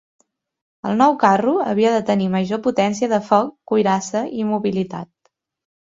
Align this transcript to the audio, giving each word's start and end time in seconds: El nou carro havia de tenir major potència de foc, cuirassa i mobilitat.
El 0.91 0.95
nou 1.01 1.13
carro 1.23 1.53
havia 1.67 1.93
de 1.97 2.01
tenir 2.09 2.31
major 2.37 2.63
potència 2.71 3.13
de 3.15 3.23
foc, 3.31 3.55
cuirassa 3.75 4.27
i 4.43 4.51
mobilitat. 4.57 5.13